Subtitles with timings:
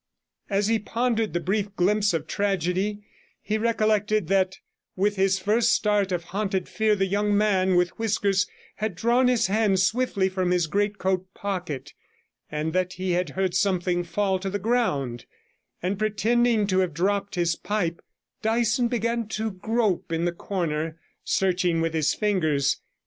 [0.49, 3.03] As he pondered the brief glimpse of tragedy,
[3.39, 4.57] he recollected that
[4.95, 9.45] with his first start of haunted fear the young man with whiskers had drawn his
[9.45, 11.93] hand swiftly from his greatcoat pocket,
[12.51, 15.25] and that he had heard something fall to the ground;
[15.83, 18.01] and pretending to have dropped his pipe,
[18.41, 22.81] Dyson began to grope in the corner, searching with his fingers.